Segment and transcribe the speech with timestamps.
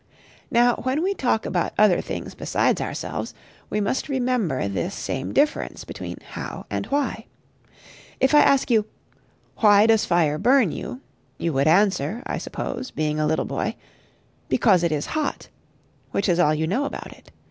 [0.49, 3.35] Now when we talk about other things beside ourselves,
[3.69, 7.27] we must remember this same difference between How and Why.
[8.19, 8.85] If I ask you,
[9.57, 11.01] "Why does fire burn you?"
[11.37, 13.75] you would answer, I suppose, being a little boy,
[14.49, 15.49] "Because it is hot;"
[16.09, 17.29] which is all you know about it.